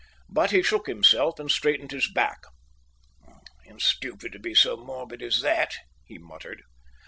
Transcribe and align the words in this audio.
But 0.29 0.49
he 0.49 0.63
shook 0.63 0.87
himself 0.87 1.39
and 1.39 1.51
straightened 1.51 1.91
his 1.91 2.09
back. 2.11 2.45
"It's 3.65 3.85
stupid 3.85 4.31
to 4.31 4.39
be 4.39 4.55
so 4.55 4.75
morbid 4.75 5.21
as 5.21 5.41
that," 5.41 5.75
he 6.07 6.17
muttered. 6.17 6.63